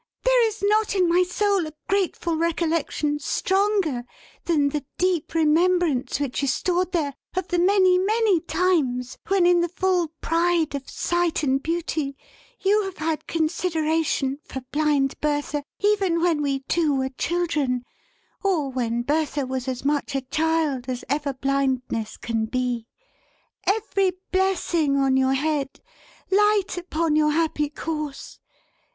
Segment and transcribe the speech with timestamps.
[0.23, 4.03] There is not, in my Soul, a grateful recollection stronger
[4.45, 9.61] than the deep remembrance which is stored there, of the many many times when, in
[9.61, 12.17] the full pride of Sight and Beauty,
[12.61, 17.85] you have had consideration for Blind Bertha, even when we two were children,
[18.43, 22.87] or when Bertha was as much a child as ever blindness can be!
[23.67, 25.79] Every blessing on your head!
[26.31, 28.39] Light upon your happy course!